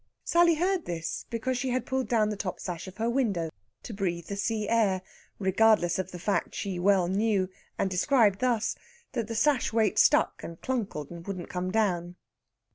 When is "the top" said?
2.29-2.59